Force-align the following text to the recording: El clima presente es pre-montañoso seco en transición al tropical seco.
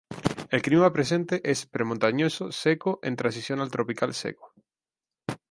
El 0.49 0.63
clima 0.63 0.91
presente 0.91 1.41
es 1.47 1.67
pre-montañoso 1.67 2.51
seco 2.51 2.99
en 3.03 3.15
transición 3.15 3.59
al 3.59 3.69
tropical 3.69 4.15
seco. 4.15 4.51